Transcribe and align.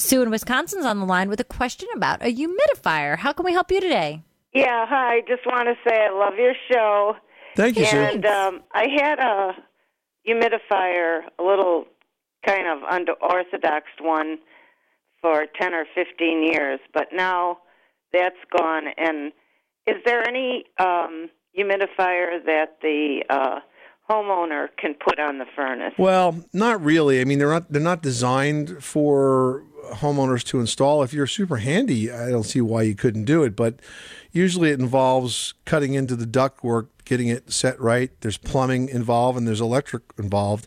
Sue 0.00 0.22
in 0.22 0.30
Wisconsin's 0.30 0.84
on 0.84 0.98
the 0.98 1.06
line 1.06 1.28
with 1.28 1.40
a 1.40 1.44
question 1.44 1.88
about 1.94 2.22
a 2.22 2.34
humidifier. 2.34 3.18
How 3.18 3.32
can 3.32 3.44
we 3.44 3.52
help 3.52 3.70
you 3.70 3.80
today? 3.80 4.22
Yeah, 4.52 4.86
hi. 4.88 5.20
Just 5.28 5.46
want 5.46 5.68
to 5.68 5.74
say 5.88 5.96
I 5.96 6.10
love 6.10 6.34
your 6.36 6.54
show. 6.70 7.14
Thank 7.56 7.76
you, 7.76 7.84
Sue. 7.84 7.96
And 7.96 8.26
um, 8.26 8.62
I 8.72 8.86
had 8.96 9.18
a 9.18 9.52
humidifier, 10.28 11.20
a 11.38 11.42
little 11.42 11.84
kind 12.44 12.66
of 12.66 12.78
unorthodox 12.90 13.86
one, 14.00 14.38
for 15.20 15.46
10 15.60 15.74
or 15.74 15.84
15 15.94 16.42
years, 16.42 16.80
but 16.94 17.08
now 17.12 17.58
that's 18.12 18.36
gone. 18.56 18.84
And 18.96 19.32
is 19.86 19.96
there 20.04 20.26
any 20.26 20.64
um, 20.78 21.28
humidifier 21.58 22.44
that 22.46 22.78
the 22.82 23.22
uh, 23.28 23.60
homeowner 24.08 24.68
can 24.78 24.94
put 24.94 25.18
on 25.18 25.38
the 25.38 25.46
furnace? 25.54 25.94
Well, 25.98 26.42
not 26.52 26.82
really. 26.82 27.20
I 27.20 27.24
mean, 27.24 27.38
they're 27.38 27.50
not 27.50 27.70
they're 27.70 27.80
not 27.80 28.02
designed 28.02 28.82
for 28.82 29.64
homeowners 29.90 30.44
to 30.44 30.60
install. 30.60 31.02
If 31.02 31.12
you're 31.12 31.26
super 31.26 31.58
handy, 31.58 32.10
I 32.10 32.30
don't 32.30 32.44
see 32.44 32.60
why 32.60 32.82
you 32.82 32.94
couldn't 32.94 33.24
do 33.24 33.42
it. 33.42 33.56
But 33.56 33.80
usually, 34.32 34.70
it 34.70 34.80
involves 34.80 35.54
cutting 35.64 35.94
into 35.94 36.16
the 36.16 36.26
ductwork, 36.26 36.88
getting 37.04 37.28
it 37.28 37.52
set 37.52 37.80
right. 37.80 38.10
There's 38.20 38.38
plumbing 38.38 38.88
involved, 38.88 39.38
and 39.38 39.46
there's 39.46 39.60
electric 39.60 40.02
involved. 40.18 40.66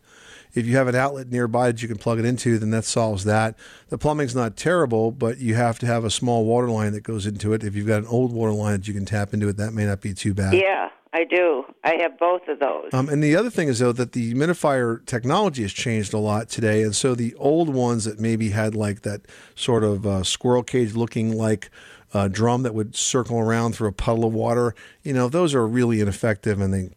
If 0.53 0.67
you 0.67 0.77
have 0.77 0.87
an 0.87 0.95
outlet 0.95 1.31
nearby 1.31 1.71
that 1.71 1.81
you 1.81 1.87
can 1.87 1.97
plug 1.97 2.19
it 2.19 2.25
into, 2.25 2.59
then 2.59 2.69
that 2.71 2.85
solves 2.85 3.23
that. 3.23 3.57
The 3.89 3.97
plumbing's 3.97 4.35
not 4.35 4.55
terrible, 4.55 5.11
but 5.11 5.39
you 5.39 5.55
have 5.55 5.79
to 5.79 5.87
have 5.87 6.05
a 6.05 6.11
small 6.11 6.45
water 6.45 6.69
line 6.69 6.93
that 6.93 7.01
goes 7.01 7.25
into 7.25 7.53
it. 7.53 7.63
If 7.63 7.75
you've 7.75 7.87
got 7.87 8.01
an 8.01 8.07
old 8.07 8.31
water 8.31 8.51
line 8.51 8.73
that 8.73 8.87
you 8.87 8.93
can 8.93 9.05
tap 9.05 9.33
into 9.33 9.47
it, 9.47 9.57
that 9.57 9.73
may 9.73 9.85
not 9.85 9.99
be 9.99 10.13
too 10.13 10.35
bad. 10.35 10.53
Yeah, 10.53 10.89
I 11.13 11.25
do. 11.25 11.63
I 11.83 11.97
have 12.01 12.17
both 12.17 12.47
of 12.47 12.59
those. 12.59 12.89
Um, 12.91 13.07
and 13.07 13.23
the 13.23 13.35
other 13.35 13.51
thing 13.51 13.67
is 13.67 13.77
though 13.79 13.91
that 13.91 14.13
the 14.13 14.33
humidifier 14.33 15.05
technology 15.05 15.61
has 15.61 15.71
changed 15.71 16.11
a 16.11 16.17
lot 16.17 16.49
today, 16.49 16.81
and 16.81 16.95
so 16.95 17.13
the 17.13 17.35
old 17.35 17.69
ones 17.69 18.05
that 18.05 18.19
maybe 18.19 18.49
had 18.49 18.73
like 18.73 19.03
that 19.03 19.21
sort 19.53 19.83
of 19.83 20.07
uh, 20.07 20.23
squirrel 20.23 20.63
cage 20.63 20.95
looking 20.95 21.37
like 21.37 21.69
uh, 22.15 22.27
drum 22.27 22.63
that 22.63 22.73
would 22.73 22.95
circle 22.95 23.37
around 23.37 23.73
through 23.75 23.89
a 23.89 23.93
puddle 23.93 24.25
of 24.25 24.33
water, 24.33 24.73
you 25.03 25.13
know, 25.13 25.29
those 25.29 25.53
are 25.53 25.67
really 25.67 26.01
ineffective, 26.01 26.59
and 26.59 26.73
they 26.73 26.89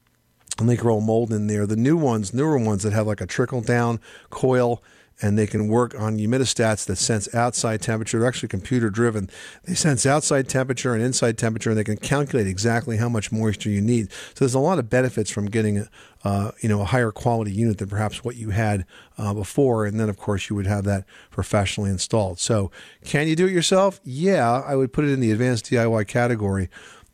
and 0.58 0.68
they 0.68 0.76
grow 0.76 1.00
mold 1.00 1.30
in 1.30 1.46
there. 1.46 1.66
The 1.66 1.76
new 1.76 1.98
ones, 1.98 2.32
newer 2.32 2.58
ones 2.58 2.82
that 2.84 2.94
have 2.94 3.06
like 3.06 3.20
a 3.20 3.26
trickle 3.26 3.60
down 3.60 4.00
coil 4.30 4.82
and 5.22 5.38
they 5.38 5.46
can 5.46 5.68
work 5.68 5.98
on 5.98 6.18
humidistats 6.18 6.84
that 6.86 6.96
sense 6.96 7.32
outside 7.34 7.80
temperature. 7.80 8.18
They're 8.18 8.28
actually 8.28 8.48
computer 8.48 8.90
driven. 8.90 9.30
They 9.64 9.74
sense 9.74 10.04
outside 10.04 10.48
temperature 10.48 10.94
and 10.94 11.02
inside 11.02 11.38
temperature, 11.38 11.70
and 11.70 11.78
they 11.78 11.84
can 11.84 11.96
calculate 11.96 12.46
exactly 12.46 12.98
how 12.98 13.08
much 13.08 13.32
moisture 13.32 13.70
you 13.70 13.80
need. 13.80 14.12
So 14.12 14.40
there's 14.40 14.54
a 14.54 14.58
lot 14.58 14.78
of 14.78 14.90
benefits 14.90 15.30
from 15.30 15.46
getting, 15.46 15.88
uh, 16.22 16.50
you 16.60 16.68
know, 16.68 16.82
a 16.82 16.84
higher 16.84 17.12
quality 17.12 17.52
unit 17.52 17.78
than 17.78 17.88
perhaps 17.88 18.24
what 18.24 18.36
you 18.36 18.50
had 18.50 18.84
uh, 19.16 19.32
before. 19.32 19.86
And 19.86 19.98
then, 19.98 20.08
of 20.08 20.18
course, 20.18 20.50
you 20.50 20.56
would 20.56 20.66
have 20.66 20.84
that 20.84 21.04
professionally 21.30 21.90
installed. 21.90 22.38
So 22.38 22.70
can 23.04 23.26
you 23.26 23.36
do 23.36 23.46
it 23.46 23.52
yourself? 23.52 24.00
Yeah, 24.04 24.62
I 24.66 24.76
would 24.76 24.92
put 24.92 25.04
it 25.04 25.12
in 25.12 25.20
the 25.20 25.32
advanced 25.32 25.66
DIY 25.66 26.06
category. 26.08 26.68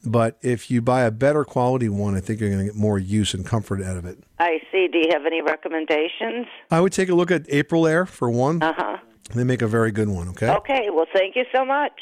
But 0.05 0.37
if 0.43 0.71
you 0.71 0.83
buy 0.83 1.03
a 1.03 1.11
better 1.11 1.45
quality 1.45 1.89
one, 1.89 2.17
I 2.17 2.21
think 2.21 2.41
you're 2.41 2.51
going 2.51 2.67
to 2.67 2.73
get 2.73 2.75
more 2.75 2.99
use 2.99 3.35
and 3.35 3.47
comfort 3.47 3.83
out 3.83 3.97
of 3.97 4.05
it. 4.05 4.19
I 4.39 4.59
see. 4.73 4.89
Do 4.91 4.99
you 4.99 5.09
have 5.13 5.27
any 5.27 5.43
recommendations? 5.43 6.47
I 6.71 6.81
would 6.81 6.93
take 6.93 7.09
a 7.09 7.15
look 7.15 7.31
at 7.31 7.45
Aprilaire 7.45 8.09
for 8.09 8.31
one. 8.31 8.63
Uh 8.63 8.73
huh. 8.77 8.97
They 9.35 9.45
make 9.45 9.63
a 9.63 9.69
very 9.69 9.93
good 9.93 10.09
one, 10.09 10.29
okay? 10.31 10.51
Okay. 10.51 10.89
Well, 10.93 11.07
thank 11.15 11.37
you 11.37 11.45
so 11.55 11.65
much. 11.65 11.93